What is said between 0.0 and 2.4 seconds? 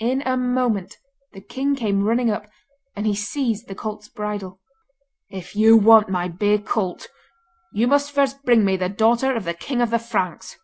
In a moment the king came running